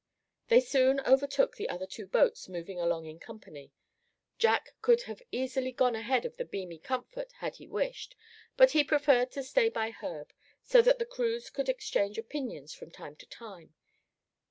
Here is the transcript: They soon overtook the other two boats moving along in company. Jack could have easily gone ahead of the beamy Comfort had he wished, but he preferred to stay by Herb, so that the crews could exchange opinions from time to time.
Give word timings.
They 0.47 0.61
soon 0.61 0.99
overtook 1.01 1.57
the 1.57 1.69
other 1.69 1.85
two 1.85 2.07
boats 2.07 2.49
moving 2.49 2.79
along 2.79 3.05
in 3.05 3.19
company. 3.19 3.71
Jack 4.39 4.71
could 4.81 5.03
have 5.03 5.21
easily 5.31 5.71
gone 5.71 5.93
ahead 5.93 6.25
of 6.25 6.37
the 6.37 6.43
beamy 6.43 6.79
Comfort 6.79 7.31
had 7.33 7.57
he 7.57 7.67
wished, 7.67 8.15
but 8.57 8.71
he 8.71 8.83
preferred 8.83 9.29
to 9.33 9.43
stay 9.43 9.69
by 9.69 9.91
Herb, 9.91 10.33
so 10.63 10.81
that 10.81 10.97
the 10.97 11.05
crews 11.05 11.51
could 11.51 11.69
exchange 11.69 12.17
opinions 12.17 12.73
from 12.73 12.89
time 12.89 13.15
to 13.17 13.27
time. 13.27 13.75